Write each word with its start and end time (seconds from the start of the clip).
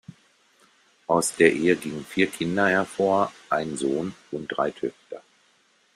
Aus 1.05 1.35
der 1.35 1.53
Ehe 1.53 1.75
gingen 1.75 2.03
vier 2.03 2.25
Kinder 2.25 2.67
hervor, 2.67 3.31
ein 3.51 3.77
Sohn 3.77 4.15
und 4.31 4.47
drei 4.47 4.71
Töchter. 4.71 5.21